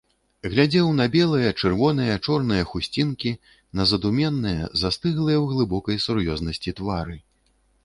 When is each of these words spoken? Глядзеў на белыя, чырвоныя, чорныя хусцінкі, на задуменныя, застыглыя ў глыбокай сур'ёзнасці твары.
Глядзеў 0.51 0.87
на 0.99 1.05
белыя, 1.15 1.49
чырвоныя, 1.61 2.15
чорныя 2.29 2.63
хусцінкі, 2.71 3.35
на 3.81 3.87
задуменныя, 3.93 4.73
застыглыя 4.85 5.37
ў 5.43 5.45
глыбокай 5.55 5.97
сур'ёзнасці 6.09 6.77
твары. 6.83 7.17